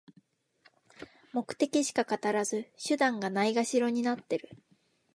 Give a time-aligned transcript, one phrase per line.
[1.31, 4.49] 目的しか語らず、手段がないがしろになってる